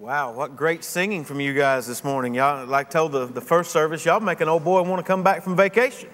[0.00, 2.32] Wow, what great singing from you guys this morning.
[2.32, 5.06] Y'all, like I told the, the first service, y'all make an old boy want to
[5.06, 6.08] come back from vacation.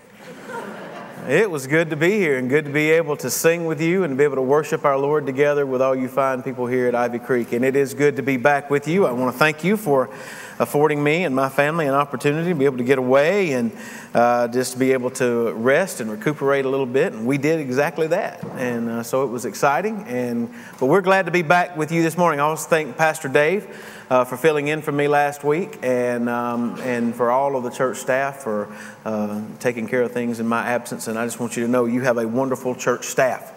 [1.28, 4.02] it was good to be here and good to be able to sing with you
[4.02, 6.96] and be able to worship our Lord together with all you fine people here at
[6.96, 7.52] Ivy Creek.
[7.52, 9.06] And it is good to be back with you.
[9.06, 10.10] I want to thank you for
[10.58, 13.72] affording me and my family an opportunity to be able to get away and
[14.14, 17.12] uh, just be able to rest and recuperate a little bit.
[17.12, 18.42] And we did exactly that.
[18.56, 20.04] And uh, so it was exciting.
[20.04, 20.50] And
[20.80, 22.40] but we're glad to be back with you this morning.
[22.40, 23.92] I also thank Pastor Dave.
[24.08, 27.70] Uh, for filling in for me last week, and um, and for all of the
[27.70, 28.72] church staff for
[29.04, 31.08] uh, taking care of things in my absence.
[31.08, 33.55] And I just want you to know you have a wonderful church staff.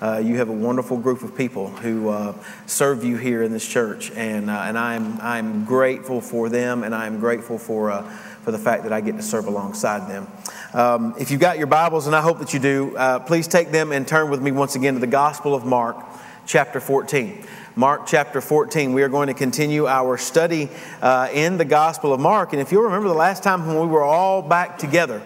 [0.00, 3.68] Uh, you have a wonderful group of people who uh, serve you here in this
[3.68, 8.02] church, and, uh, and I'm, I'm grateful for them, and I'm grateful for, uh,
[8.42, 10.26] for the fact that I get to serve alongside them.
[10.72, 13.72] Um, if you've got your Bibles, and I hope that you do, uh, please take
[13.72, 15.98] them and turn with me once again to the Gospel of Mark,
[16.46, 17.44] chapter 14.
[17.76, 18.94] Mark chapter 14.
[18.94, 20.70] We are going to continue our study
[21.02, 22.54] uh, in the Gospel of Mark.
[22.54, 25.22] And if you'll remember the last time when we were all back together,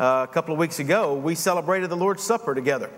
[0.00, 2.90] a couple of weeks ago, we celebrated the Lord's Supper together.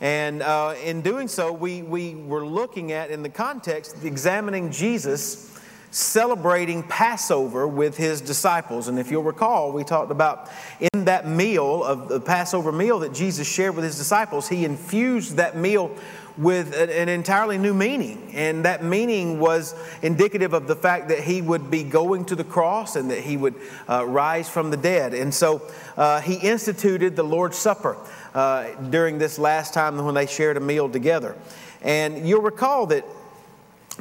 [0.00, 5.58] And uh, in doing so, we, we were looking at, in the context, examining Jesus
[5.90, 8.88] celebrating Passover with his disciples.
[8.88, 10.48] And if you'll recall, we talked about
[10.92, 15.36] in that meal of the Passover meal that Jesus shared with his disciples, he infused
[15.36, 15.90] that meal
[16.36, 18.30] with an entirely new meaning.
[18.34, 22.44] And that meaning was indicative of the fact that he would be going to the
[22.44, 23.54] cross and that he would
[23.88, 25.14] uh, rise from the dead.
[25.14, 25.62] And so
[25.96, 27.96] uh, he instituted the Lord's Supper
[28.34, 31.36] uh, during this last time when they shared a meal together.
[31.82, 33.04] And you'll recall that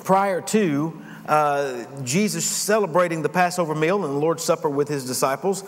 [0.03, 5.63] prior to uh, Jesus celebrating the Passover meal and the Lord's Supper with his disciples,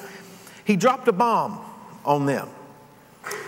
[0.65, 1.59] he dropped a bomb
[2.05, 2.49] on them.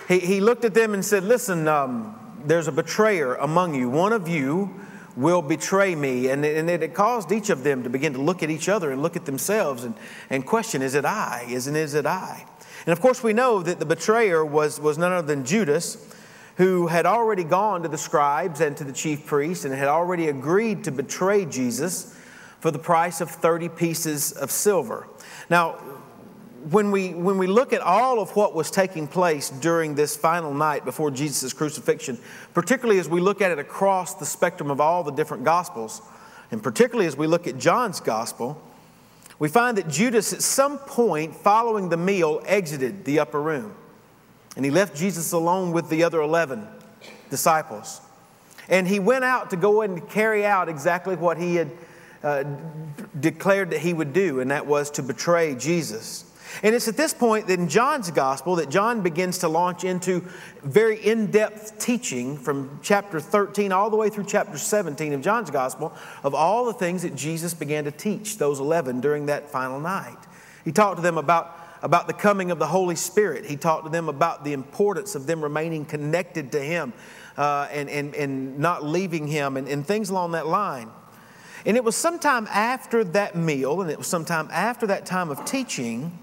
[0.08, 3.88] He, he looked at them and said, Listen, um, there's a betrayer among you.
[3.88, 4.80] One of you
[5.16, 6.28] will betray me.
[6.28, 9.02] And, and it caused each of them to begin to look at each other and
[9.02, 9.94] look at themselves and,
[10.30, 11.46] and question, Is it I?
[11.48, 12.46] Isn't is it I?
[12.86, 16.14] And of course, we know that the betrayer was, was none other than Judas,
[16.56, 20.28] who had already gone to the scribes and to the chief priests and had already
[20.28, 22.16] agreed to betray Jesus
[22.60, 25.08] for the price of 30 pieces of silver.
[25.50, 25.78] Now,
[26.70, 30.54] when we, when we look at all of what was taking place during this final
[30.54, 32.18] night before Jesus' crucifixion,
[32.54, 36.00] particularly as we look at it across the spectrum of all the different gospels,
[36.50, 38.60] and particularly as we look at John's gospel,
[39.38, 43.74] we find that Judas, at some point following the meal, exited the upper room.
[44.56, 46.66] And he left Jesus alone with the other 11
[47.28, 48.00] disciples.
[48.68, 51.70] And he went out to go and carry out exactly what he had
[52.22, 52.44] uh,
[53.20, 56.24] declared that he would do, and that was to betray Jesus.
[56.62, 60.24] And it's at this point in John's gospel that John begins to launch into
[60.62, 65.50] very in depth teaching from chapter 13 all the way through chapter 17 of John's
[65.50, 69.80] gospel of all the things that Jesus began to teach those 11 during that final
[69.80, 70.18] night.
[70.64, 73.90] He talked to them about, about the coming of the Holy Spirit, he talked to
[73.90, 76.92] them about the importance of them remaining connected to Him
[77.36, 80.88] uh, and, and, and not leaving Him and, and things along that line.
[81.66, 85.44] And it was sometime after that meal, and it was sometime after that time of
[85.44, 86.18] teaching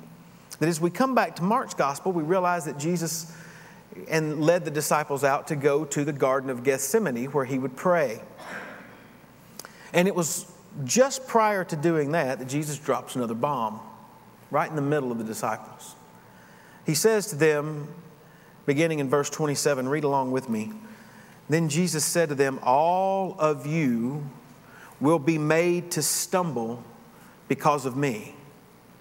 [0.62, 3.36] that as we come back to Mark's gospel, we realize that Jesus
[4.08, 7.76] and led the disciples out to go to the Garden of Gethsemane where he would
[7.76, 8.22] pray.
[9.92, 10.46] And it was
[10.84, 13.80] just prior to doing that that Jesus drops another bomb
[14.52, 15.96] right in the middle of the disciples.
[16.86, 17.88] He says to them,
[18.68, 20.74] beginning in verse 27, read along with me.
[21.50, 24.30] Then Jesus said to them, All of you
[25.00, 26.84] will be made to stumble
[27.48, 28.36] because of me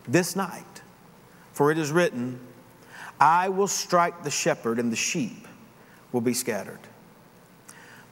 [0.09, 0.80] this night.
[1.61, 2.41] For it is written,
[3.21, 5.47] I will strike the shepherd, and the sheep
[6.11, 6.81] will be scattered.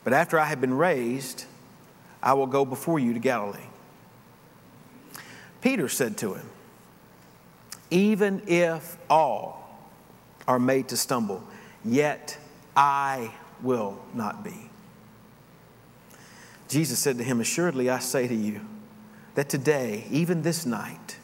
[0.04, 1.46] But after I have been raised,
[2.22, 3.70] I will go before you to Galilee.
[5.62, 6.46] Peter said to him,
[7.90, 9.80] Even if all
[10.46, 11.42] are made to stumble,
[11.82, 12.36] yet
[12.76, 13.32] I
[13.62, 14.68] will not be.
[16.68, 18.60] Jesus said to him, Assuredly, I say to you
[19.36, 21.17] that today, even this night,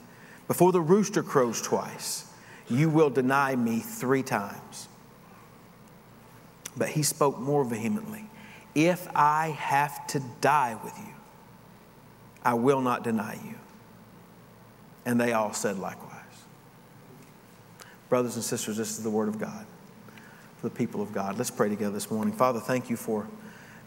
[0.49, 2.27] before the rooster crows twice,
[2.69, 4.89] you will deny me three times.
[6.77, 8.29] But he spoke more vehemently
[8.75, 11.15] If I have to die with you,
[12.45, 13.55] I will not deny you.
[15.07, 16.11] And they all said likewise.
[18.09, 19.67] Brothers and sisters, this is the word of God
[20.61, 21.37] for the people of God.
[21.37, 22.33] Let's pray together this morning.
[22.33, 23.29] Father, thank you for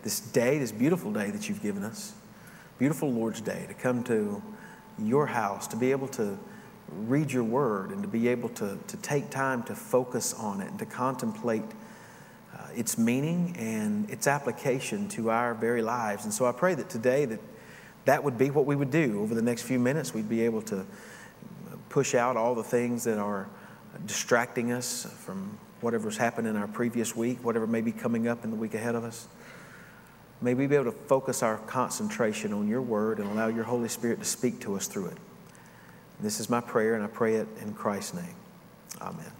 [0.03, 2.13] this day, this beautiful day that you've given us.
[2.77, 4.41] Beautiful Lord's Day to come to
[4.99, 6.37] your house, to be able to
[6.91, 10.69] read your word and to be able to, to take time to focus on it
[10.69, 11.63] and to contemplate
[12.57, 16.23] uh, its meaning and its application to our very lives.
[16.23, 17.39] And so I pray that today that
[18.05, 20.13] that would be what we would do over the next few minutes.
[20.13, 20.85] We'd be able to
[21.89, 23.47] push out all the things that are
[24.05, 28.49] distracting us from whatever's happened in our previous week, whatever may be coming up in
[28.49, 29.27] the week ahead of us.
[30.41, 33.89] May we be able to focus our concentration on your word and allow your Holy
[33.89, 35.17] Spirit to speak to us through it.
[36.19, 38.35] This is my prayer, and I pray it in Christ's name.
[39.01, 39.31] Amen.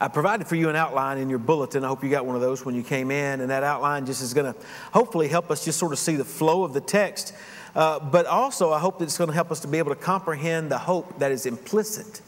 [0.00, 1.84] I provided for you an outline in your bulletin.
[1.84, 3.42] I hope you got one of those when you came in.
[3.42, 4.58] And that outline just is going to
[4.92, 7.34] hopefully help us just sort of see the flow of the text.
[7.74, 10.00] Uh, but also, I hope that it's going to help us to be able to
[10.00, 12.22] comprehend the hope that is implicit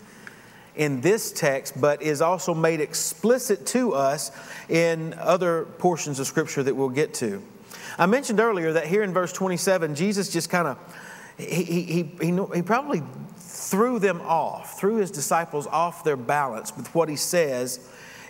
[0.74, 4.30] in this text, but is also made explicit to us
[4.68, 7.42] in other portions of Scripture that we'll get to.
[7.98, 10.78] I mentioned earlier that here in verse 27, Jesus just kind of,
[11.36, 13.02] he, he, he, he probably
[13.36, 17.86] threw them off, threw his disciples off their balance with what he says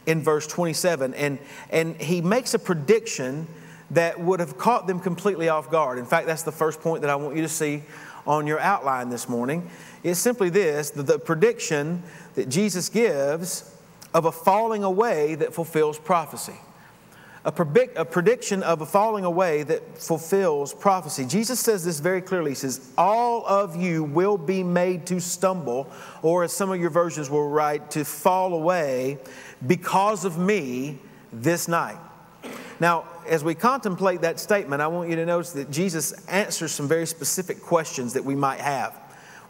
[0.06, 1.15] in verse 27.
[1.15, 1.39] And,
[1.71, 3.47] and he makes a prediction
[3.93, 5.99] that would have caught them completely off guard.
[5.99, 7.83] In fact, that's the first point that I want you to see
[8.27, 9.71] on your outline this morning.
[10.03, 12.03] It's simply this the, prediction
[12.35, 13.75] that Jesus gives
[14.15, 16.59] of a falling away that fulfills prophecy
[17.45, 17.53] a,
[17.97, 21.25] a prediction of a falling away that fulfills prophecy.
[21.25, 22.53] Jesus says this very clearly.
[22.53, 25.91] He says, All of you will be made to stumble,
[26.23, 29.19] or as some of your versions will write, to fall away
[29.67, 30.99] because of me
[31.33, 31.99] this night.
[32.82, 36.88] Now, as we contemplate that statement, I want you to notice that Jesus answers some
[36.88, 38.93] very specific questions that we might have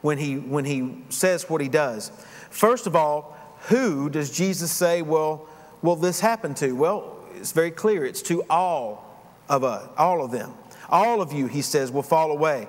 [0.02, 2.12] when he, when he says what he does.
[2.50, 3.34] First of all,
[3.68, 5.48] who does Jesus say well,
[5.80, 6.72] will this happen to?
[6.72, 8.04] Well, it's very clear.
[8.04, 9.18] It's to all
[9.48, 10.52] of us, all of them.
[10.90, 12.68] All of you, he says, will fall away.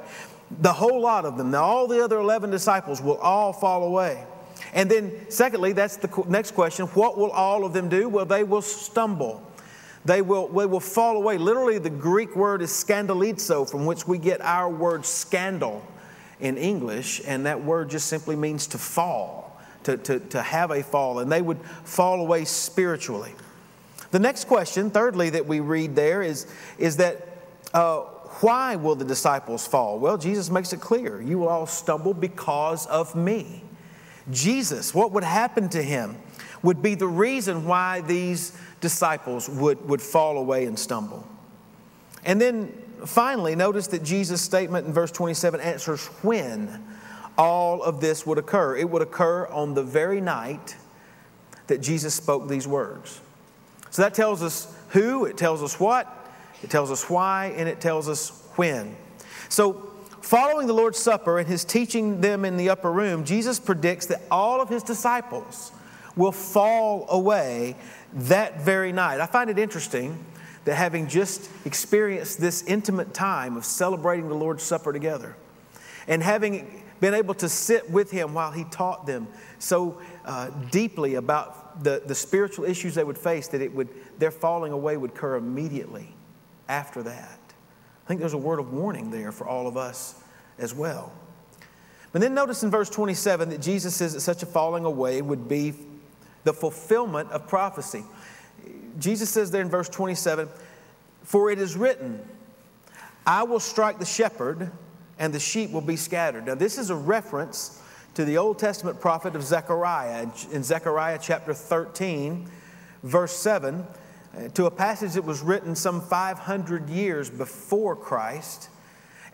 [0.62, 4.25] The whole lot of them, now all the other 11 disciples will all fall away.
[4.74, 8.07] And then, secondly, that's the next question what will all of them do?
[8.07, 9.45] Well, they will stumble.
[10.06, 11.38] They will, they will fall away.
[11.38, 15.86] Literally, the Greek word is scandalizo, from which we get our word scandal
[16.40, 17.22] in English.
[17.26, 21.20] And that word just simply means to fall, to, to, to have a fall.
[21.20, 23.34] And they would fall away spiritually.
[24.12, 26.48] The next question, thirdly, that we read there is,
[26.78, 27.28] is that
[27.74, 28.02] uh,
[28.42, 30.00] why will the disciples fall?
[30.00, 33.64] Well, Jesus makes it clear you will all stumble because of me.
[34.32, 36.18] Jesus, what would happen to him
[36.63, 41.27] would be the reason why these disciples would, would fall away and stumble.
[42.25, 42.74] And then
[43.06, 46.83] finally, notice that Jesus' statement in verse 27 answers when
[47.38, 48.77] all of this would occur.
[48.77, 50.75] It would occur on the very night
[51.68, 53.19] that Jesus spoke these words.
[53.89, 56.07] So that tells us who, it tells us what,
[56.62, 58.95] it tells us why, and it tells us when.
[59.50, 64.06] So, following the Lord's Supper and his teaching them in the upper room, Jesus predicts
[64.07, 65.71] that all of his disciples
[66.15, 67.75] will fall away
[68.13, 69.19] that very night.
[69.19, 70.24] I find it interesting
[70.65, 75.36] that having just experienced this intimate time of celebrating the Lord's Supper together
[76.07, 79.27] and having been able to sit with him while he taught them
[79.60, 83.89] so uh, deeply about the, the spiritual issues they would face, that it would,
[84.19, 86.15] their falling away would occur immediately
[86.69, 87.39] after that.
[88.04, 90.15] I think there's a word of warning there for all of us
[90.57, 91.12] as well.
[92.12, 95.50] But then notice in verse 27 that Jesus says that such a falling away would
[95.50, 95.74] be
[96.44, 98.04] the fulfillment of prophecy.
[99.00, 100.48] Jesus says there in verse 27
[101.24, 102.19] For it is written,
[103.25, 104.72] I will strike the shepherd,
[105.18, 106.46] and the sheep will be scattered.
[106.46, 107.82] Now, this is a reference
[108.15, 112.50] to the Old Testament prophet of Zechariah in Zechariah chapter 13,
[113.01, 113.86] verse 7,
[114.36, 118.70] uh, to a passage that was written some 500 years before Christ.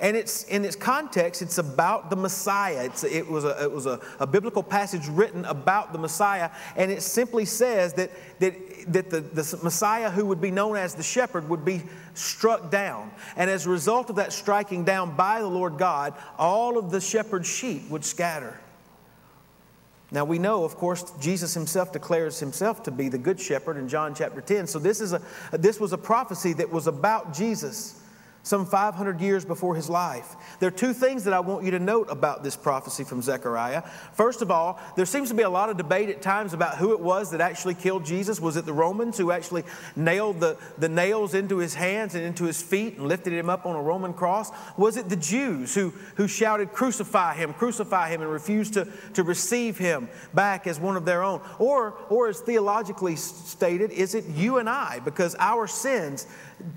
[0.02, 2.86] And it's in its context, it's about the Messiah.
[2.86, 6.90] It's, it was, a, it was a, a, biblical passage written about the Messiah, and
[6.90, 8.56] it simply says that, that,
[8.94, 11.82] that the, the Messiah, who would be known as the shepherd, would be
[12.14, 13.12] struck down.
[13.36, 17.02] And as a result of that striking down by the Lord God, all of the
[17.02, 18.58] shepherd's sheep would scatter.
[20.12, 23.90] Now we know, of course, Jesus himself declares himself to be the good shepherd in
[23.90, 24.66] John chapter 10.
[24.66, 27.99] So this, is a, this was a prophecy that was about Jesus
[28.44, 30.36] some 500 years before his life.
[30.60, 33.84] There are two things that I want you to note about this prophecy from Zechariah.
[34.14, 36.94] First of all, there seems to be a lot of debate at times about who
[36.94, 38.40] it was that actually killed Jesus.
[38.40, 39.64] Was it the Romans who actually
[39.96, 43.66] nailed the, the nails into his hands and into his feet and lifted him up
[43.66, 44.52] on a Roman cross?
[44.78, 49.24] Was it the Jews who, who shouted, Crucify him, crucify him, and refused to, to
[49.24, 51.42] receive him back as one of their own?
[51.58, 55.00] Or, or as theologically stated, is it you and I?
[55.00, 56.26] Because our sins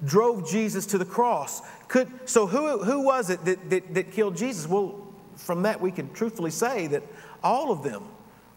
[0.05, 1.63] drove Jesus to the cross.
[1.89, 4.69] Could, so, who, who was it that, that, that killed Jesus?
[4.69, 7.03] Well, from that, we can truthfully say that
[7.43, 8.05] all of them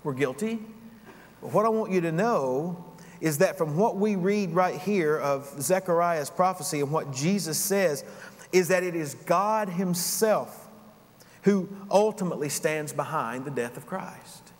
[0.04, 0.60] were guilty.
[1.42, 2.84] But what I want you to know
[3.22, 8.04] is that from what we read right here of Zechariah's prophecy and what Jesus says,
[8.52, 10.70] is that it is God Himself
[11.44, 14.52] who ultimately stands behind the death of Christ.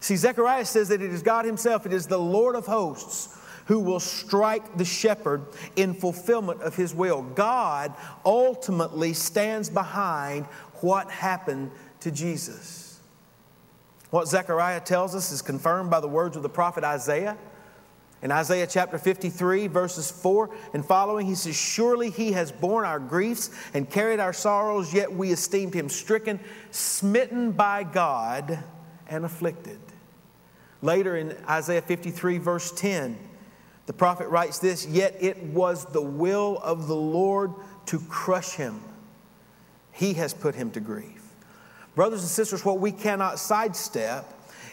[0.00, 3.78] See, Zechariah says that it is God Himself, it is the Lord of hosts who
[3.80, 5.42] will strike the shepherd
[5.76, 7.22] in fulfillment of His will.
[7.22, 10.46] God ultimately stands behind
[10.80, 13.00] what happened to Jesus.
[14.10, 17.36] What Zechariah tells us is confirmed by the words of the prophet Isaiah.
[18.22, 23.00] In Isaiah chapter 53, verses 4 and following, he says, Surely he has borne our
[23.00, 26.38] griefs and carried our sorrows, yet we esteemed him stricken,
[26.70, 28.62] smitten by God,
[29.08, 29.80] and afflicted.
[30.82, 33.18] Later in Isaiah 53, verse 10,
[33.86, 37.52] the prophet writes this Yet it was the will of the Lord
[37.86, 38.80] to crush him,
[39.92, 41.22] he has put him to grief.
[41.94, 44.24] Brothers and sisters, what we cannot sidestep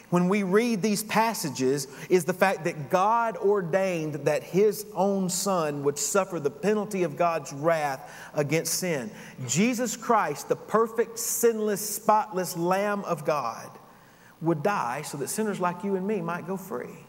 [0.10, 5.84] when we read these passages is the fact that God ordained that His own Son
[5.84, 9.12] would suffer the penalty of God's wrath against sin.
[9.48, 13.70] Jesus Christ, the perfect, sinless, spotless Lamb of God,
[14.42, 17.06] would die so that sinners like you and me might go free.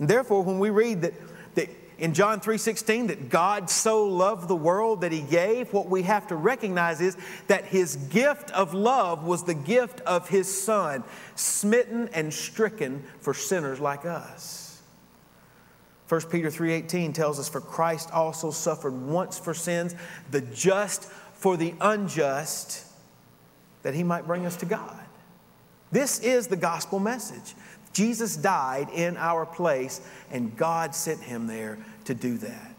[0.00, 1.14] And therefore, when we read that,
[1.54, 6.02] that in John 3:16 that God so loved the world that he gave, what we
[6.02, 7.16] have to recognize is
[7.46, 11.04] that his gift of love was the gift of his son,
[11.36, 14.80] smitten and stricken for sinners like us.
[16.08, 19.94] 1 Peter 3:18 tells us for Christ also suffered once for sins,
[20.30, 21.04] the just
[21.34, 22.84] for the unjust,
[23.82, 24.98] that he might bring us to God.
[25.92, 27.54] This is the gospel message.
[27.92, 32.76] Jesus died in our place, and God sent him there to do that.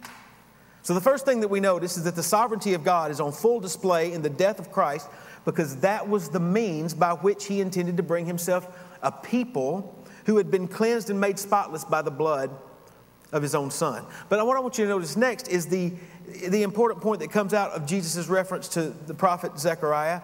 [0.83, 3.31] So, the first thing that we notice is that the sovereignty of God is on
[3.31, 5.07] full display in the death of Christ
[5.45, 8.67] because that was the means by which he intended to bring himself
[9.03, 12.51] a people who had been cleansed and made spotless by the blood
[13.31, 14.05] of his own son.
[14.29, 15.93] But what I want you to notice next is the,
[16.47, 20.21] the important point that comes out of Jesus' reference to the prophet Zechariah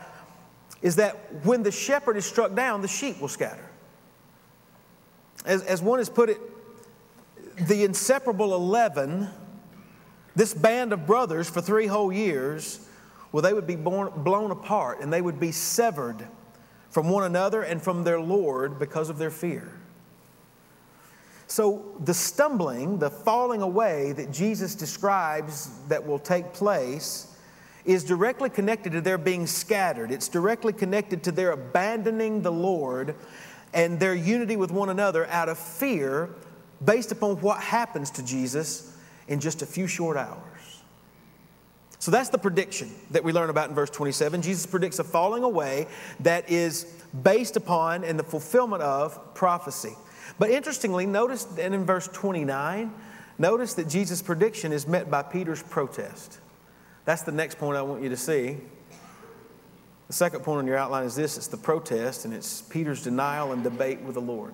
[0.81, 1.15] is that
[1.45, 3.66] when the shepherd is struck down, the sheep will scatter.
[5.47, 6.39] As, as one has put it,
[7.67, 9.29] the inseparable 11,
[10.35, 12.85] this band of brothers for three whole years,
[13.31, 16.27] well, they would be born, blown apart and they would be severed
[16.89, 19.71] from one another and from their Lord because of their fear.
[21.47, 27.33] So, the stumbling, the falling away that Jesus describes that will take place
[27.85, 30.11] is directly connected to their being scattered.
[30.11, 33.15] It's directly connected to their abandoning the Lord
[33.77, 36.29] and their unity with one another out of fear
[36.83, 40.81] based upon what happens to Jesus in just a few short hours.
[41.99, 44.41] So that's the prediction that we learn about in verse 27.
[44.41, 45.87] Jesus predicts a falling away
[46.21, 46.85] that is
[47.23, 49.93] based upon and the fulfillment of prophecy.
[50.39, 52.91] But interestingly, notice then in verse 29,
[53.37, 56.39] notice that Jesus' prediction is met by Peter's protest.
[57.05, 58.57] That's the next point I want you to see.
[60.07, 63.51] The second point on your outline is this it's the protest, and it's Peter's denial
[63.51, 64.53] and debate with the Lord.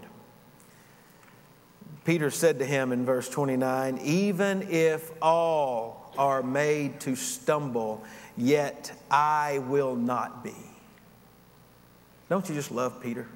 [2.05, 8.03] Peter said to him in verse 29 Even if all are made to stumble,
[8.35, 10.55] yet I will not be.
[12.29, 13.27] Don't you just love Peter?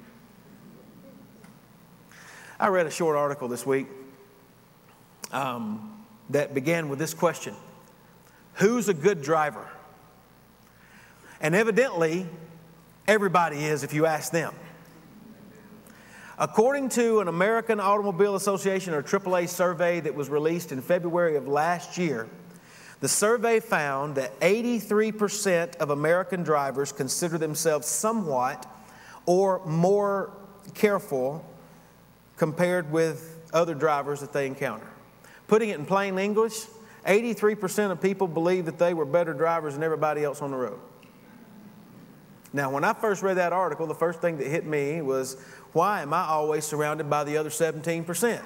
[2.60, 3.86] I read a short article this week
[5.30, 7.54] um, that began with this question
[8.54, 9.68] Who's a good driver?
[11.40, 12.26] And evidently,
[13.06, 14.54] everybody is if you ask them.
[16.40, 21.48] According to an American Automobile Association or AAA survey that was released in February of
[21.48, 22.28] last year,
[23.00, 28.66] the survey found that 83% of American drivers consider themselves somewhat
[29.26, 30.32] or more
[30.74, 31.44] careful
[32.36, 34.86] compared with other drivers that they encounter.
[35.46, 36.66] Putting it in plain English,
[37.06, 40.78] 83% of people believe that they were better drivers than everybody else on the road.
[42.58, 45.40] Now, when I first read that article, the first thing that hit me was
[45.74, 48.42] why am I always surrounded by the other 17%?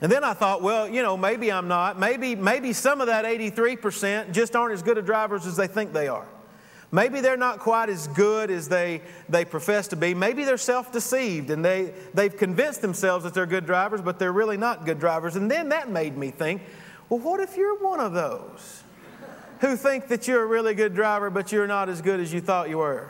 [0.00, 1.98] and then I thought, well, you know, maybe I'm not.
[1.98, 5.92] Maybe, maybe some of that 83% just aren't as good of drivers as they think
[5.92, 6.28] they are.
[6.92, 10.14] Maybe they're not quite as good as they, they profess to be.
[10.14, 14.32] Maybe they're self deceived and they, they've convinced themselves that they're good drivers, but they're
[14.32, 15.34] really not good drivers.
[15.34, 16.62] And then that made me think,
[17.08, 18.83] well, what if you're one of those?
[19.64, 22.40] Who think that you're a really good driver, but you're not as good as you
[22.40, 23.08] thought you were.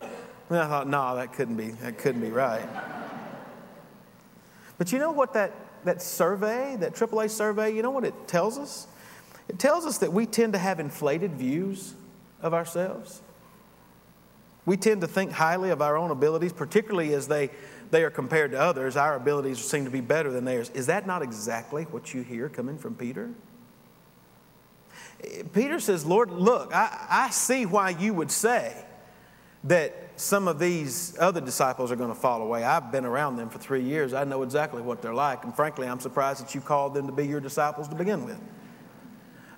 [0.00, 2.68] And I thought, no, that couldn't be, that couldn't be right.
[4.78, 5.52] But you know what that,
[5.84, 8.86] that survey, that AAA survey, you know what it tells us?
[9.48, 11.94] It tells us that we tend to have inflated views
[12.42, 13.22] of ourselves.
[14.66, 17.50] We tend to think highly of our own abilities, particularly as they
[17.90, 20.70] they are compared to others, our abilities seem to be better than theirs.
[20.74, 23.30] Is that not exactly what you hear coming from Peter?
[25.52, 28.74] Peter says, Lord, look, I, I see why you would say
[29.64, 32.64] that some of these other disciples are going to fall away.
[32.64, 34.14] I've been around them for three years.
[34.14, 35.44] I know exactly what they're like.
[35.44, 38.40] And frankly, I'm surprised that you called them to be your disciples to begin with.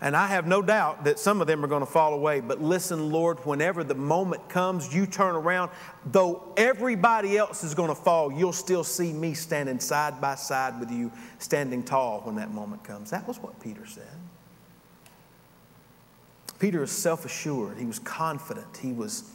[0.01, 2.41] And I have no doubt that some of them are going to fall away.
[2.41, 5.71] But listen, Lord, whenever the moment comes, you turn around.
[6.07, 10.79] Though everybody else is going to fall, you'll still see me standing side by side
[10.79, 13.11] with you, standing tall when that moment comes.
[13.11, 14.05] That was what Peter said.
[16.59, 19.31] Peter was self assured, he was confident, he was.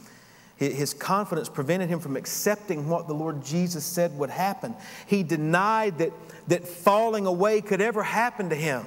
[0.56, 4.76] His confidence prevented him from accepting what the Lord Jesus said would happen.
[5.08, 6.12] He denied that,
[6.46, 8.86] that falling away could ever happen to him.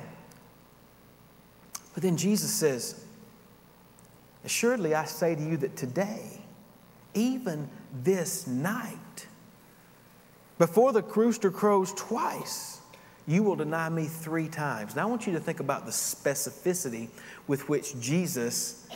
[1.94, 3.03] But then Jesus says,
[4.46, 6.39] Assuredly, I say to you that today,
[7.13, 7.70] even
[8.01, 9.27] this night,
[10.58, 12.77] before the rooster crows twice,
[13.28, 14.96] you will deny me three times.
[14.96, 17.10] Now, I want you to think about the specificity
[17.48, 18.88] with which Jesus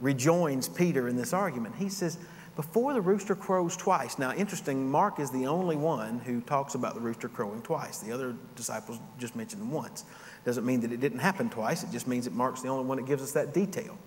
[0.00, 1.74] rejoins Peter in this argument.
[1.76, 2.18] He says,
[2.56, 4.18] Before the rooster crows twice.
[4.18, 7.98] Now, interesting, Mark is the only one who talks about the rooster crowing twice.
[7.98, 10.04] The other disciples just mentioned once.
[10.44, 12.98] Doesn't mean that it didn't happen twice, it just means that Mark's the only one
[12.98, 13.98] that gives us that detail.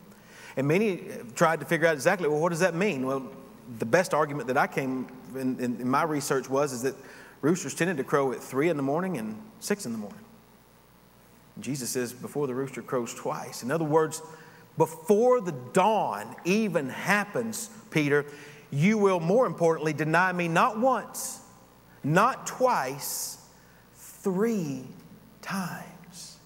[0.55, 3.07] And many uh, tried to figure out exactly, well, what does that mean?
[3.07, 3.31] Well,
[3.79, 6.95] the best argument that I came in, in, in my research was is that
[7.41, 10.19] roosters tended to crow at three in the morning and six in the morning.
[11.59, 13.63] Jesus says, before the rooster crows twice.
[13.63, 14.21] In other words,
[14.77, 18.25] before the dawn even happens, Peter,
[18.71, 21.41] you will more importantly deny me not once,
[22.03, 23.37] not twice,
[23.95, 24.83] three
[25.41, 26.37] times.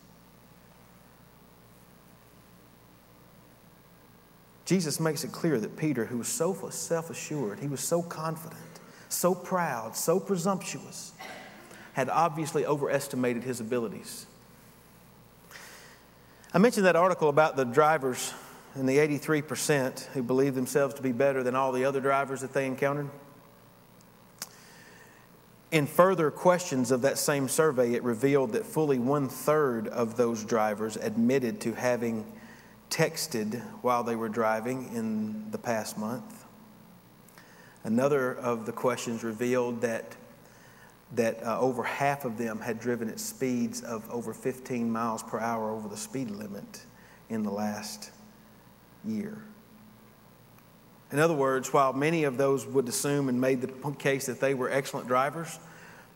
[4.65, 8.59] Jesus makes it clear that Peter, who was so self assured, he was so confident,
[9.15, 11.13] so proud, so presumptuous,
[11.93, 14.25] had obviously overestimated his abilities.
[16.53, 18.33] I mentioned that article about the drivers
[18.75, 22.53] and the 83% who believe themselves to be better than all the other drivers that
[22.53, 23.09] they encountered.
[25.71, 30.45] In further questions of that same survey, it revealed that fully one third of those
[30.45, 32.25] drivers admitted to having
[32.89, 36.44] texted while they were driving in the past month.
[37.85, 40.15] Another of the questions revealed that,
[41.13, 45.39] that uh, over half of them had driven at speeds of over 15 miles per
[45.39, 46.83] hour over the speed limit
[47.29, 48.09] in the last
[49.05, 49.37] year.
[51.11, 54.55] In other words, while many of those would assume and made the case that they
[54.55, 55.59] were excellent drivers,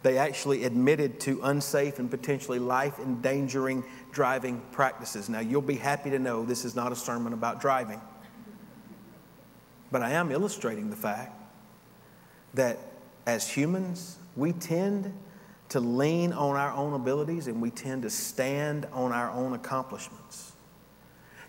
[0.01, 5.29] they actually admitted to unsafe and potentially life endangering driving practices.
[5.29, 8.01] Now, you'll be happy to know this is not a sermon about driving,
[9.91, 11.38] but I am illustrating the fact
[12.54, 12.78] that
[13.26, 15.14] as humans, we tend
[15.70, 20.52] to lean on our own abilities and we tend to stand on our own accomplishments.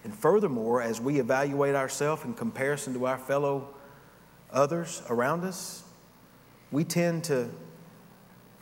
[0.04, 3.68] And furthermore, as we evaluate ourselves in comparison to our fellow
[4.52, 5.82] others around us,
[6.70, 7.48] we tend to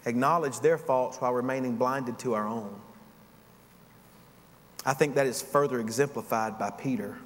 [0.06, 2.74] acknowledge their faults while remaining blinded to our own.
[4.86, 7.18] I think that is further exemplified by Peter,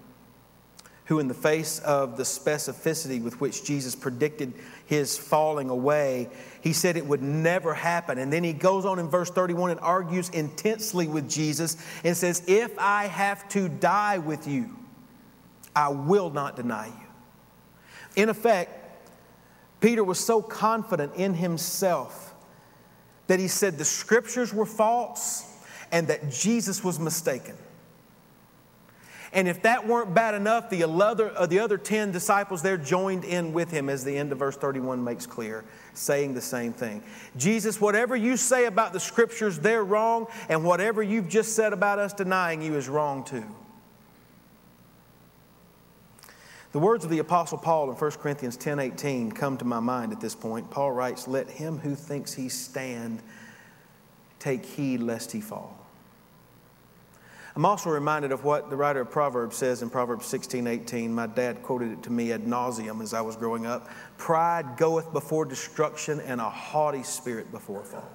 [1.07, 4.53] who, in the face of the specificity with which Jesus predicted
[4.93, 6.29] his falling away,
[6.61, 8.19] he said it would never happen.
[8.19, 12.43] And then he goes on in verse 31 and argues intensely with Jesus and says,
[12.47, 14.77] If I have to die with you,
[15.75, 18.23] I will not deny you.
[18.23, 18.71] In effect,
[19.81, 22.35] Peter was so confident in himself
[23.29, 25.51] that he said the scriptures were false
[25.91, 27.57] and that Jesus was mistaken.
[29.35, 33.25] And if that weren't bad enough, the other, uh, the other 10 disciples there joined
[33.25, 35.65] in with him, as the end of verse 31 makes clear,
[35.95, 37.03] saying the same thing.
[37.39, 41.99] Jesus, whatever you say about the scriptures, they're wrong, and whatever you've just said about
[41.99, 43.45] us denying you is wrong too.
[46.73, 50.13] The words of the Apostle Paul in 1 Corinthians 10 18 come to my mind
[50.13, 50.71] at this point.
[50.71, 53.23] Paul writes, Let him who thinks he stand
[54.39, 55.82] take heed lest he fall.
[57.55, 61.13] I'm also reminded of what the writer of Proverbs says in Proverbs 16, 18.
[61.13, 63.91] My dad quoted it to me ad nauseum as I was growing up.
[64.17, 68.11] Pride goeth before destruction, and a haughty spirit before fall.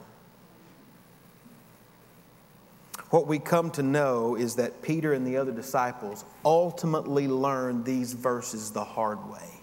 [3.09, 8.13] What we come to know is that Peter and the other disciples ultimately learned these
[8.13, 9.61] verses the hard way.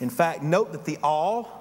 [0.00, 1.59] In fact, note that the all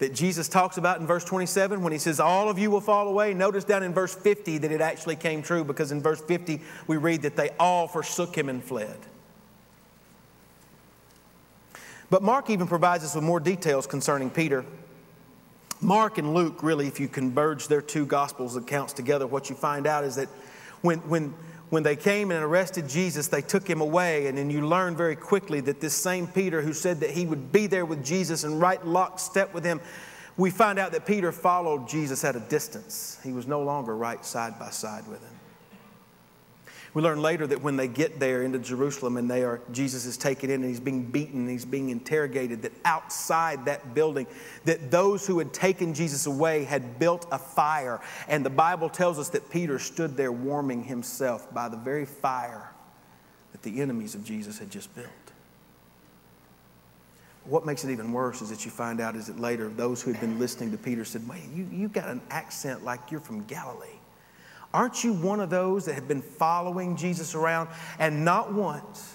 [0.00, 3.06] that Jesus talks about in verse 27 when he says, All of you will fall
[3.06, 3.32] away.
[3.32, 6.96] Notice down in verse 50 that it actually came true because in verse 50 we
[6.96, 8.98] read that they all forsook him and fled.
[12.08, 14.64] But Mark even provides us with more details concerning Peter.
[15.82, 19.86] Mark and Luke, really, if you converge their two Gospels accounts together, what you find
[19.86, 20.28] out is that
[20.80, 21.34] when, when,
[21.70, 24.26] when they came and arrested Jesus, they took him away.
[24.26, 27.52] And then you learn very quickly that this same Peter who said that he would
[27.52, 29.80] be there with Jesus and right lockstep with him,
[30.36, 33.18] we find out that Peter followed Jesus at a distance.
[33.22, 35.39] He was no longer right side by side with him.
[36.92, 40.16] We learn later that when they get there into Jerusalem and they are, Jesus is
[40.16, 44.26] taken in and he's being beaten and he's being interrogated, that outside that building,
[44.64, 48.00] that those who had taken Jesus away had built a fire.
[48.26, 52.72] And the Bible tells us that Peter stood there warming himself by the very fire
[53.52, 55.08] that the enemies of Jesus had just built.
[57.44, 60.12] What makes it even worse is that you find out is that later those who
[60.12, 63.44] had been listening to Peter said, Wait, you, you got an accent like you're from
[63.44, 63.99] Galilee.
[64.72, 69.14] Aren't you one of those that have been following Jesus around and not once,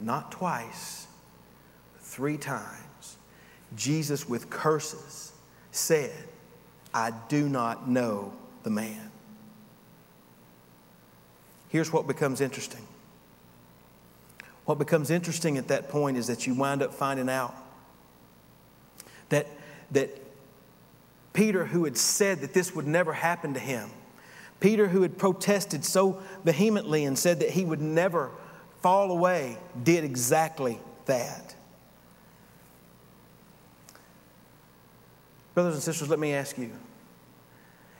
[0.00, 1.06] not twice,
[2.00, 3.16] three times,
[3.76, 5.32] Jesus with curses
[5.70, 6.12] said,
[6.92, 8.32] I do not know
[8.62, 9.10] the man.
[11.68, 12.86] Here's what becomes interesting.
[14.64, 17.54] What becomes interesting at that point is that you wind up finding out
[19.28, 19.46] that,
[19.90, 20.10] that
[21.32, 23.90] Peter, who had said that this would never happen to him,
[24.64, 28.30] Peter, who had protested so vehemently and said that he would never
[28.80, 31.54] fall away, did exactly that.
[35.52, 36.70] Brothers and sisters, let me ask you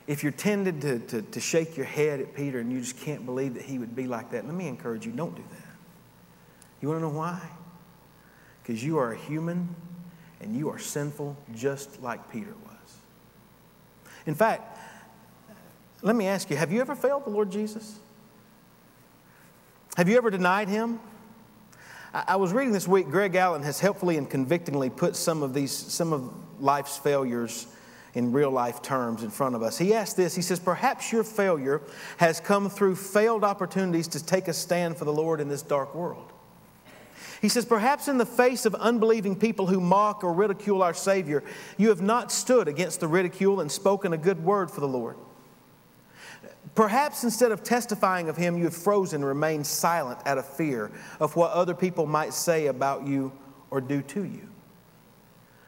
[0.07, 3.27] if you're tended to, to, to, shake your head at Peter and you just can't
[3.27, 5.75] believe that he would be like that, let me encourage you don't do that.
[6.81, 7.47] You want to know why?
[8.63, 9.69] Because you are a human
[10.41, 12.97] and you are sinful just like Peter was.
[14.25, 14.74] In fact,
[16.01, 17.99] let me ask you have you ever failed the Lord Jesus?
[19.97, 20.99] Have you ever denied him?
[22.13, 25.71] I was reading this week, Greg Allen has helpfully and convictingly put some of these,
[25.71, 26.31] some of
[26.61, 27.67] life's failures
[28.13, 29.77] in real life terms in front of us.
[29.77, 31.81] He asked this He says, Perhaps your failure
[32.17, 35.93] has come through failed opportunities to take a stand for the Lord in this dark
[35.93, 36.31] world.
[37.41, 41.43] He says, Perhaps in the face of unbelieving people who mock or ridicule our Savior,
[41.77, 45.17] you have not stood against the ridicule and spoken a good word for the Lord.
[46.75, 50.91] Perhaps instead of testifying of him, you have frozen and remained silent out of fear
[51.21, 53.31] of what other people might say about you
[53.71, 54.49] or do to you.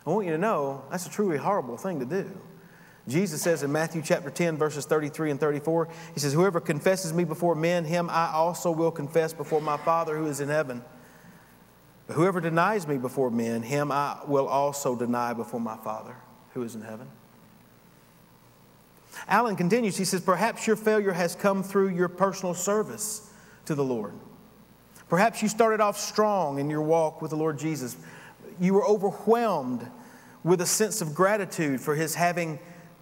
[0.05, 2.29] I want you to know that's a truly horrible thing to do.
[3.07, 7.23] Jesus says in Matthew chapter 10, verses 33 and 34, He says, Whoever confesses me
[7.23, 10.83] before men, him I also will confess before my Father who is in heaven.
[12.05, 16.15] But whoever denies me before men, him I will also deny before my Father
[16.53, 17.07] who is in heaven.
[19.27, 23.29] Allen continues, he says, Perhaps your failure has come through your personal service
[23.65, 24.13] to the Lord.
[25.09, 27.97] Perhaps you started off strong in your walk with the Lord Jesus.
[28.59, 29.89] You were overwhelmed
[30.43, 32.59] with a sense of gratitude for His having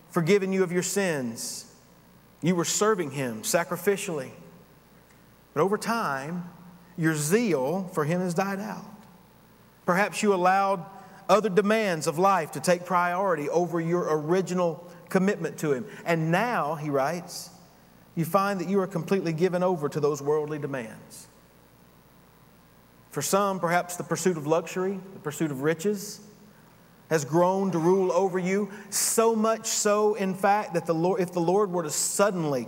[0.10, 1.72] forgiven you of your sins.
[2.42, 4.32] You were serving Him sacrificially.
[5.54, 6.50] But over time,
[6.98, 8.86] your zeal for Him has died out.
[9.86, 10.86] Perhaps you allowed
[11.30, 15.86] other demands of life to take priority over your original commitment to Him.
[16.06, 17.50] And now, he writes,
[18.16, 21.28] you find that you are completely given over to those worldly demands.
[23.12, 26.20] For some, perhaps the pursuit of luxury, the pursuit of riches,
[27.10, 28.70] has grown to rule over you.
[28.90, 32.68] So much so, in fact, that the Lord, if the Lord were to suddenly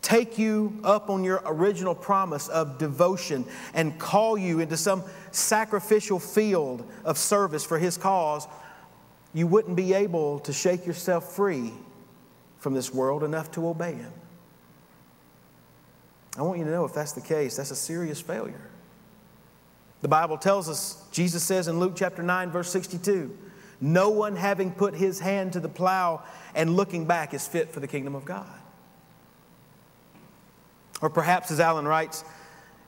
[0.00, 5.02] take you up on your original promise of devotion and call you into some
[5.32, 8.48] sacrificial field of service for His cause,
[9.34, 11.72] you wouldn't be able to shake yourself free
[12.58, 14.12] from this world enough to obey Him.
[16.36, 18.60] I want you to know if that's the case, that's a serious failure.
[20.02, 23.36] The Bible tells us, Jesus says in Luke chapter 9, verse 62,
[23.80, 26.22] no one having put his hand to the plow
[26.54, 28.46] and looking back is fit for the kingdom of God.
[31.00, 32.24] Or perhaps, as Allen writes,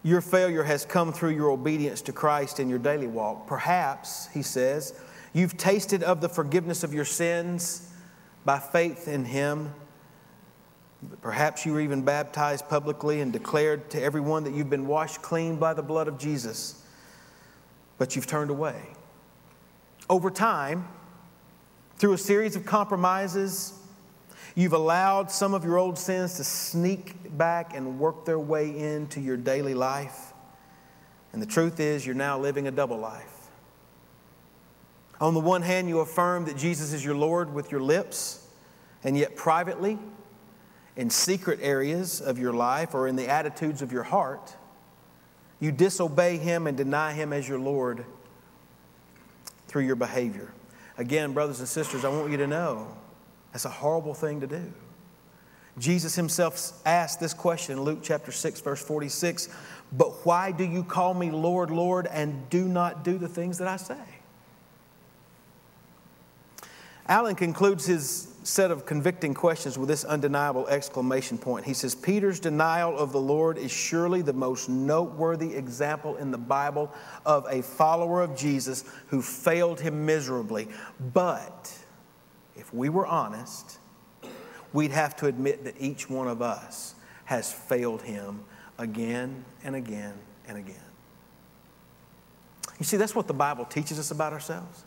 [0.02, 3.46] your failure has come through your obedience to Christ in your daily walk.
[3.46, 4.98] Perhaps, he says,
[5.32, 7.88] You've tasted of the forgiveness of your sins
[8.44, 9.72] by faith in Him.
[11.22, 15.56] Perhaps you were even baptized publicly and declared to everyone that you've been washed clean
[15.56, 16.84] by the blood of Jesus,
[17.96, 18.82] but you've turned away.
[20.10, 20.88] Over time,
[21.96, 23.74] through a series of compromises,
[24.54, 29.20] you've allowed some of your old sins to sneak back and work their way into
[29.20, 30.32] your daily life.
[31.32, 33.39] And the truth is, you're now living a double life.
[35.20, 38.46] On the one hand, you affirm that Jesus is your Lord with your lips,
[39.04, 39.98] and yet privately,
[40.96, 44.56] in secret areas of your life or in the attitudes of your heart,
[45.60, 48.04] you disobey Him and deny Him as your Lord
[49.68, 50.52] through your behavior.
[50.98, 52.88] Again, brothers and sisters, I want you to know
[53.52, 54.72] that's a horrible thing to do.
[55.78, 59.48] Jesus himself asked this question in Luke chapter 6, verse 46
[59.92, 63.68] But why do you call me Lord, Lord, and do not do the things that
[63.68, 63.96] I say?
[67.10, 71.66] Allen concludes his set of convicting questions with this undeniable exclamation point.
[71.66, 76.38] He says, Peter's denial of the Lord is surely the most noteworthy example in the
[76.38, 76.88] Bible
[77.26, 80.68] of a follower of Jesus who failed him miserably.
[81.12, 81.76] But
[82.54, 83.80] if we were honest,
[84.72, 86.94] we'd have to admit that each one of us
[87.24, 88.44] has failed him
[88.78, 90.14] again and again
[90.46, 90.76] and again.
[92.78, 94.84] You see, that's what the Bible teaches us about ourselves.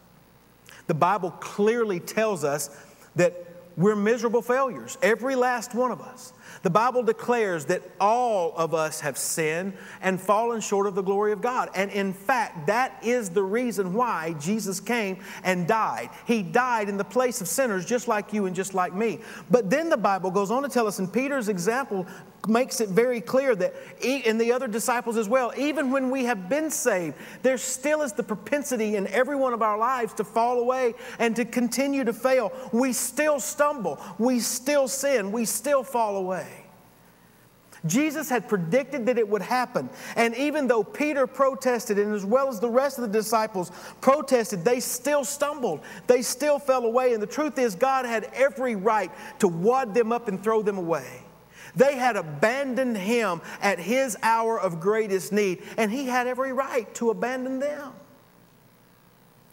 [0.88, 2.70] The Bible clearly tells us
[3.16, 6.34] that we're miserable failures, every last one of us.
[6.62, 11.32] The Bible declares that all of us have sinned and fallen short of the glory
[11.32, 11.70] of God.
[11.76, 16.10] And in fact, that is the reason why Jesus came and died.
[16.26, 19.20] He died in the place of sinners, just like you and just like me.
[19.50, 22.06] But then the Bible goes on to tell us, and Peter's example
[22.46, 26.50] makes it very clear that, and the other disciples as well, even when we have
[26.50, 30.60] been saved, there still is the propensity in every one of our lives to fall
[30.60, 32.52] away and to continue to fail.
[32.74, 36.43] We still stumble, we still sin, we still fall away.
[37.86, 39.90] Jesus had predicted that it would happen.
[40.16, 44.64] And even though Peter protested, and as well as the rest of the disciples protested,
[44.64, 45.82] they still stumbled.
[46.08, 47.14] They still fell away.
[47.14, 50.78] And the truth is, God had every right to wad them up and throw them
[50.78, 51.24] away.
[51.76, 56.94] They had abandoned him at his hour of greatest need, and he had every right
[56.96, 57.92] to abandon them.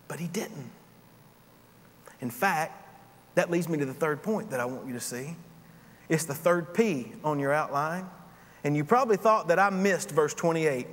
[0.07, 0.71] But he didn't.
[2.21, 2.77] In fact,
[3.35, 5.35] that leads me to the third point that I want you to see.
[6.09, 8.09] It's the third P on your outline.
[8.65, 10.87] And you probably thought that I missed verse 28,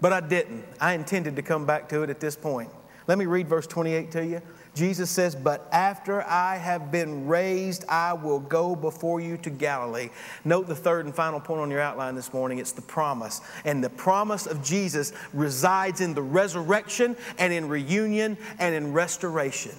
[0.00, 0.64] but I didn't.
[0.80, 2.70] I intended to come back to it at this point.
[3.06, 4.42] Let me read verse 28 to you.
[4.74, 10.10] Jesus says, But after I have been raised, I will go before you to Galilee.
[10.44, 13.40] Note the third and final point on your outline this morning it's the promise.
[13.64, 19.74] And the promise of Jesus resides in the resurrection and in reunion and in restoration.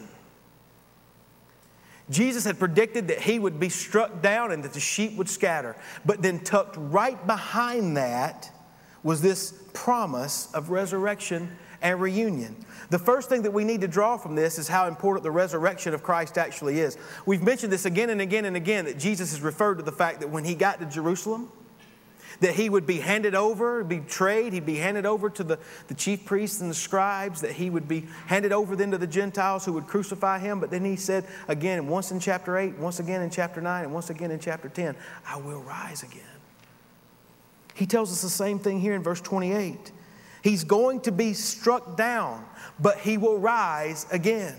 [2.10, 5.76] Jesus had predicted that he would be struck down and that the sheep would scatter.
[6.06, 8.52] But then, tucked right behind that
[9.04, 12.56] was this promise of resurrection and reunion.
[12.89, 15.93] The first thing that we need to draw from this is how important the resurrection
[15.93, 16.98] of Christ actually is.
[17.26, 20.22] We've mentioned this again and again and again that Jesus has referred to the fact
[20.22, 21.52] that when he got to Jerusalem,
[22.39, 26.26] that he would be handed over, betrayed, he'd be handed over to the, the chief
[26.26, 29.73] priests and the scribes, that he would be handed over then to the Gentiles who
[29.73, 30.60] would crucify him.
[30.60, 33.93] But then he said again, once in chapter 8, once again in chapter 9, and
[33.93, 34.95] once again in chapter 10,
[35.28, 36.21] I will rise again.
[37.73, 39.91] He tells us the same thing here in verse 28.
[40.43, 42.45] He's going to be struck down,
[42.80, 44.56] but he will rise again.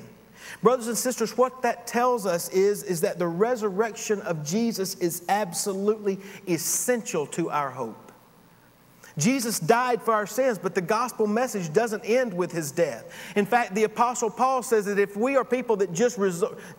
[0.62, 5.22] Brothers and sisters, what that tells us is, is that the resurrection of Jesus is
[5.28, 8.08] absolutely essential to our hope.
[9.18, 13.12] Jesus died for our sins, but the gospel message doesn't end with his death.
[13.34, 16.20] In fact, the apostle Paul says that if we are people that just,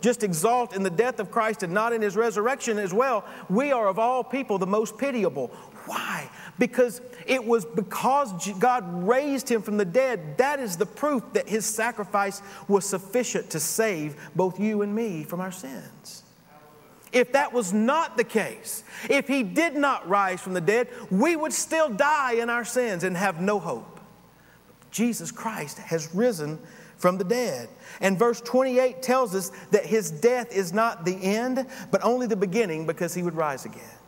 [0.00, 3.72] just exalt in the death of Christ and not in his resurrection as well, we
[3.72, 5.48] are of all people the most pitiable.
[5.84, 6.30] Why?
[6.60, 10.36] Because it was because God raised him from the dead.
[10.38, 15.24] That is the proof that his sacrifice was sufficient to save both you and me
[15.24, 16.22] from our sins.
[17.12, 21.34] If that was not the case, if he did not rise from the dead, we
[21.34, 23.98] would still die in our sins and have no hope.
[24.90, 26.58] Jesus Christ has risen
[26.98, 27.68] from the dead.
[28.00, 32.36] And verse 28 tells us that his death is not the end, but only the
[32.36, 33.99] beginning because he would rise again.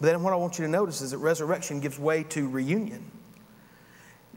[0.00, 3.10] But then what I want you to notice is that resurrection gives way to reunion.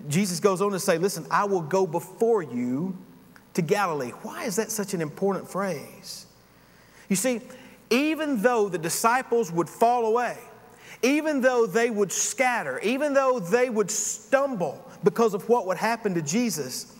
[0.08, 2.98] Jesus goes on to say, Listen, I will go before you
[3.54, 4.12] to Galilee.
[4.22, 6.26] Why is that such an important phrase?
[7.10, 7.42] You see,
[7.90, 10.38] even though the disciples would fall away,
[11.04, 16.14] even though they would scatter, even though they would stumble because of what would happen
[16.16, 16.96] to Jesus,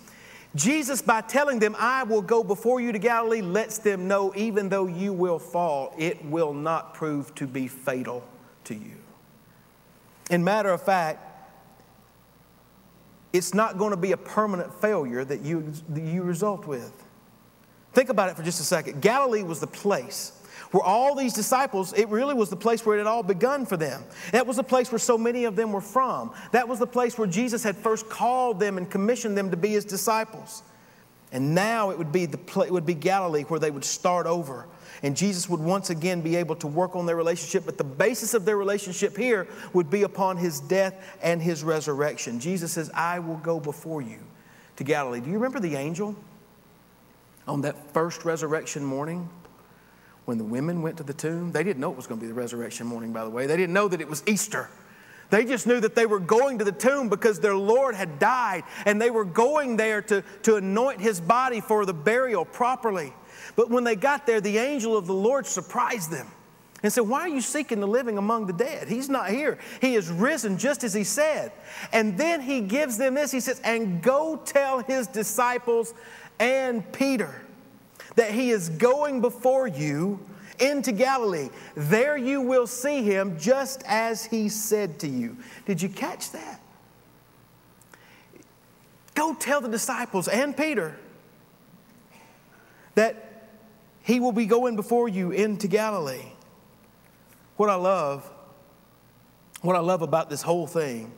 [0.54, 4.68] Jesus, by telling them, I will go before you to Galilee, lets them know even
[4.70, 8.24] though you will fall, it will not prove to be fatal
[8.66, 8.98] to you.
[10.30, 11.28] In matter of fact,
[13.34, 16.92] it's not going to be a permanent failure that you, that you result with.
[17.94, 19.02] Think about it for just a second.
[19.02, 20.38] Galilee was the place
[20.72, 23.76] where all these disciples, it really was the place where it had all begun for
[23.76, 24.04] them.
[24.32, 26.34] That was the place where so many of them were from.
[26.52, 29.70] That was the place where Jesus had first called them and commissioned them to be
[29.70, 30.64] his disciples.
[31.34, 34.68] And now it would be, the, it would be Galilee where they would start over.
[35.04, 38.34] And Jesus would once again be able to work on their relationship, but the basis
[38.34, 42.40] of their relationship here would be upon his death and his resurrection.
[42.40, 44.20] Jesus says, I will go before you
[44.76, 45.20] to Galilee.
[45.20, 46.16] Do you remember the angel
[47.48, 49.28] on that first resurrection morning
[50.26, 51.52] when the women went to the tomb?
[51.52, 53.48] They didn't know it was going to be the resurrection morning, by the way.
[53.48, 54.70] They didn't know that it was Easter.
[55.32, 58.66] They just knew that they were going to the tomb because their Lord had died
[58.86, 63.14] and they were going there to, to anoint his body for the burial properly.
[63.56, 66.28] But when they got there, the angel of the Lord surprised them
[66.84, 68.88] and said, Why are you seeking the living among the dead?
[68.88, 69.60] He's not here.
[69.80, 71.52] He is risen just as he said.
[71.94, 75.94] And then he gives them this He says, And go tell his disciples
[76.40, 77.42] and Peter
[78.16, 80.20] that he is going before you
[80.60, 81.50] into Galilee.
[81.76, 85.38] There you will see him just as he said to you.
[85.66, 86.62] Did you catch that?
[89.14, 90.98] Go tell the disciples and Peter
[92.96, 93.31] that
[94.12, 96.34] he will be going before you into Galilee.
[97.56, 98.30] What I love,
[99.62, 101.14] what I love about this whole thing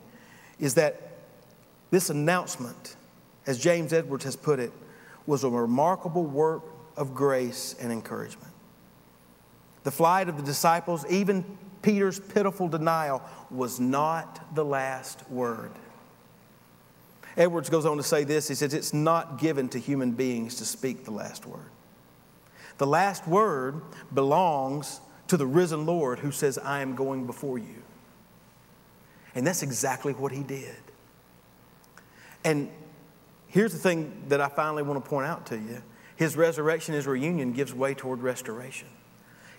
[0.60, 1.18] is that
[1.90, 2.94] this announcement,
[3.48, 4.70] as James Edwards has put it,
[5.26, 6.62] was a remarkable work
[6.96, 8.52] of grace and encouragement.
[9.82, 11.44] The flight of the disciples, even
[11.82, 15.72] Peter's pitiful denial, was not the last word.
[17.36, 20.64] Edwards goes on to say this he says, It's not given to human beings to
[20.64, 21.73] speak the last word.
[22.78, 23.82] The last word
[24.12, 27.82] belongs to the risen Lord who says, I am going before you.
[29.34, 30.76] And that's exactly what he did.
[32.44, 32.70] And
[33.48, 35.82] here's the thing that I finally want to point out to you
[36.16, 38.88] his resurrection, his reunion gives way toward restoration.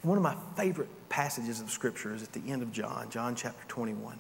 [0.04, 3.68] One of my favorite passages of Scripture is at the end of John, John chapter
[3.68, 4.20] 21.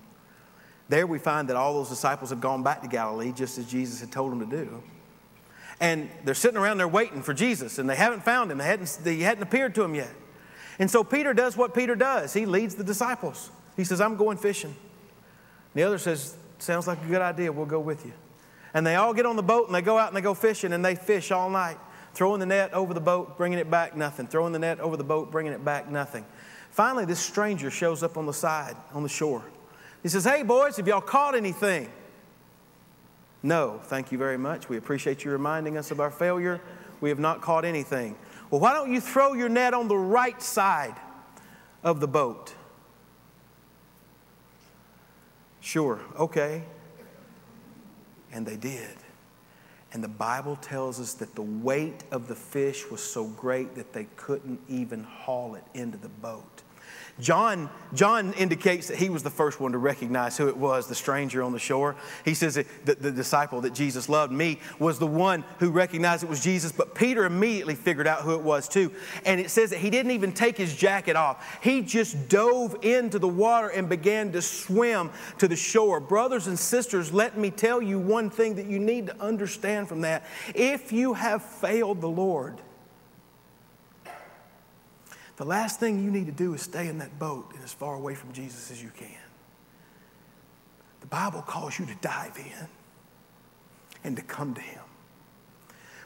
[0.89, 3.99] There we find that all those disciples have gone back to Galilee just as Jesus
[3.99, 4.83] had told them to do.
[5.79, 8.59] And they're sitting around there waiting for Jesus, and they haven't found him.
[8.59, 10.11] They hadn't, he hadn't appeared to them yet.
[10.79, 13.49] And so Peter does what Peter does he leads the disciples.
[13.75, 14.71] He says, I'm going fishing.
[14.71, 17.51] And the other says, Sounds like a good idea.
[17.51, 18.13] We'll go with you.
[18.73, 20.71] And they all get on the boat and they go out and they go fishing
[20.71, 21.77] and they fish all night
[22.15, 24.25] throwing the net over the boat, bringing it back, nothing.
[24.25, 26.25] Throwing the net over the boat, bringing it back, nothing.
[26.71, 29.43] Finally, this stranger shows up on the side, on the shore.
[30.01, 31.91] He says, Hey, boys, have y'all caught anything?
[33.45, 34.69] No, thank you very much.
[34.69, 36.59] We appreciate you reminding us of our failure.
[36.99, 38.15] We have not caught anything.
[38.49, 40.95] Well, why don't you throw your net on the right side
[41.83, 42.55] of the boat?
[45.61, 46.63] Sure, okay.
[48.31, 48.97] And they did.
[49.93, 53.93] And the Bible tells us that the weight of the fish was so great that
[53.93, 56.63] they couldn't even haul it into the boat.
[57.19, 60.95] John, John indicates that he was the first one to recognize who it was, the
[60.95, 61.95] stranger on the shore.
[62.25, 66.23] He says that the, the disciple that Jesus loved, me, was the one who recognized
[66.23, 68.91] it was Jesus, but Peter immediately figured out who it was too.
[69.23, 71.59] And it says that he didn't even take his jacket off.
[71.63, 76.01] He just dove into the water and began to swim to the shore.
[76.01, 80.01] Brothers and sisters, let me tell you one thing that you need to understand from
[80.01, 80.25] that.
[80.53, 82.59] If you have failed the Lord,
[85.37, 87.95] the last thing you need to do is stay in that boat and as far
[87.95, 89.09] away from Jesus as you can.
[91.01, 92.67] The Bible calls you to dive in
[94.03, 94.81] and to come to Him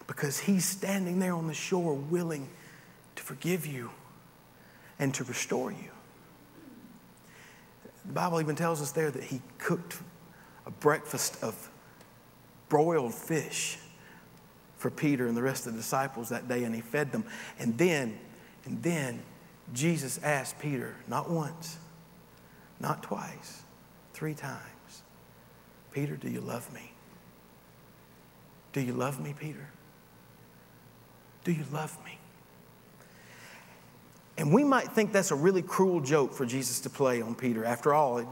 [0.08, 2.50] because He's standing there on the shore willing
[3.16, 3.92] to forgive you
[4.98, 5.92] and to restore you.
[8.06, 10.00] The Bible even tells us there that He cooked
[10.66, 11.70] a breakfast of
[12.68, 13.78] broiled fish
[14.78, 17.24] for Peter and the rest of the disciples that day, and He fed them.
[17.60, 18.18] And then
[18.70, 19.24] and then
[19.74, 21.78] Jesus asked Peter, not once,
[22.80, 23.64] not twice,
[24.14, 25.02] three times,
[25.92, 26.92] Peter, do you love me?
[28.72, 29.70] Do you love me, Peter?
[31.44, 32.20] Do you love me?
[34.38, 37.66] And we might think that's a really cruel joke for Jesus to play on Peter.
[37.66, 38.28] After all, it,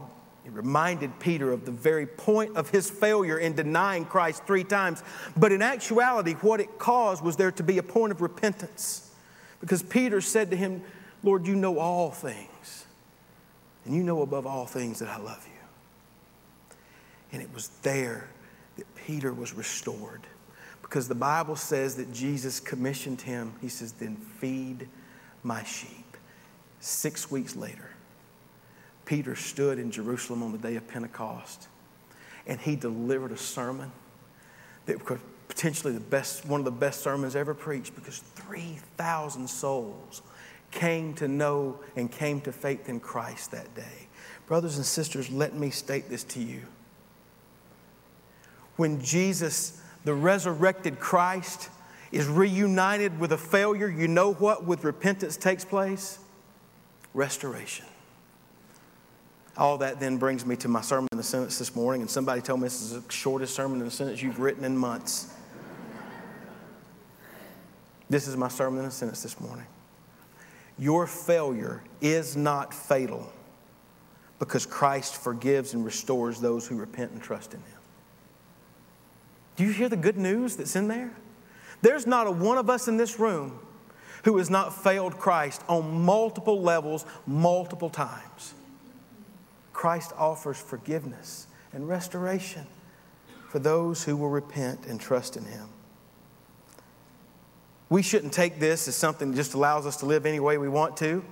[0.46, 5.02] it, reminded Peter of the very point of his failure in denying Christ three times.
[5.36, 9.07] But in actuality, what it caused was there to be a point of repentance.
[9.60, 10.82] Because Peter said to him,
[11.22, 12.86] Lord, you know all things,
[13.84, 16.76] and you know above all things that I love you.
[17.32, 18.28] And it was there
[18.76, 20.22] that Peter was restored.
[20.80, 24.88] Because the Bible says that Jesus commissioned him, he says, then feed
[25.42, 26.16] my sheep.
[26.80, 27.90] Six weeks later,
[29.04, 31.68] Peter stood in Jerusalem on the day of Pentecost
[32.48, 33.92] and he delivered a sermon
[34.86, 34.98] that
[35.58, 40.22] potentially the best, one of the best sermons ever preached because 3,000 souls
[40.70, 44.06] came to know and came to faith in Christ that day.
[44.46, 46.62] Brothers and sisters, let me state this to you.
[48.76, 51.70] When Jesus, the resurrected Christ,
[52.12, 56.20] is reunited with a failure, you know what with repentance takes place?
[57.14, 57.86] Restoration.
[59.56, 62.42] All that then brings me to my sermon in the sentence this morning, and somebody
[62.42, 65.34] told me this is the shortest sermon in the sentence you've written in months.
[68.10, 69.66] This is my sermon in a sentence this morning.
[70.78, 73.30] Your failure is not fatal
[74.38, 77.78] because Christ forgives and restores those who repent and trust in Him.
[79.56, 81.12] Do you hear the good news that's in there?
[81.82, 83.58] There's not a one of us in this room
[84.24, 88.54] who has not failed Christ on multiple levels, multiple times.
[89.72, 92.66] Christ offers forgiveness and restoration
[93.48, 95.68] for those who will repent and trust in Him.
[97.90, 100.68] We shouldn't take this as something that just allows us to live any way we
[100.68, 101.24] want to,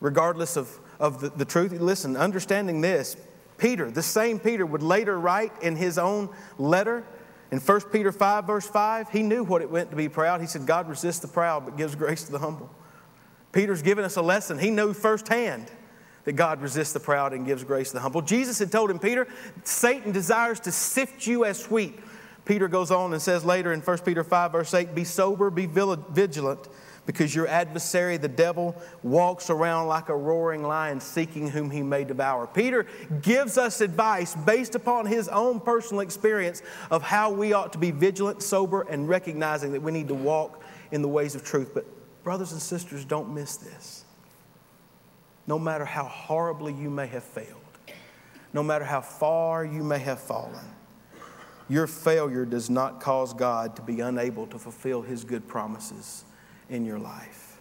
[0.00, 1.72] regardless of, of the, the truth.
[1.72, 3.16] Listen, understanding this,
[3.58, 7.04] Peter, the same Peter, would later write in his own letter
[7.50, 10.40] in 1 Peter 5, verse 5, he knew what it meant to be proud.
[10.40, 12.70] He said, God resists the proud but gives grace to the humble.
[13.52, 14.58] Peter's given us a lesson.
[14.58, 15.70] He knew firsthand
[16.24, 18.20] that God resists the proud and gives grace to the humble.
[18.20, 19.28] Jesus had told him, Peter,
[19.62, 21.98] Satan desires to sift you as wheat.
[22.46, 25.66] Peter goes on and says later in 1 Peter 5, verse 8, Be sober, be
[25.66, 26.68] vigilant,
[27.04, 32.04] because your adversary, the devil, walks around like a roaring lion seeking whom he may
[32.04, 32.46] devour.
[32.46, 32.86] Peter
[33.20, 37.90] gives us advice based upon his own personal experience of how we ought to be
[37.90, 41.72] vigilant, sober, and recognizing that we need to walk in the ways of truth.
[41.74, 41.84] But,
[42.24, 44.06] brothers and sisters, don't miss this
[45.46, 47.60] no matter how horribly you may have failed,
[48.52, 50.64] no matter how far you may have fallen,
[51.68, 56.24] your failure does not cause God to be unable to fulfill His good promises
[56.70, 57.58] in your life.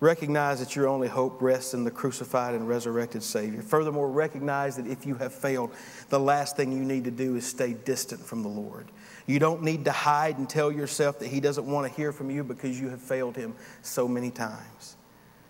[0.00, 3.62] Recognize that your only hope rests in the crucified and resurrected Savior.
[3.62, 5.70] Furthermore, recognize that if you have failed,
[6.08, 8.88] the last thing you need to do is stay distant from the Lord.
[9.26, 12.30] You don't need to hide and tell yourself that He doesn't want to hear from
[12.30, 14.96] you because you have failed Him so many times.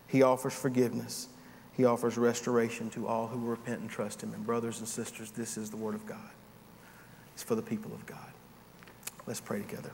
[0.06, 1.28] He offers forgiveness.
[1.72, 4.34] He offers restoration to all who repent and trust Him.
[4.34, 6.30] And, brothers and sisters, this is the Word of God.
[7.34, 8.32] It's for the people of God.
[9.26, 9.92] Let's pray together.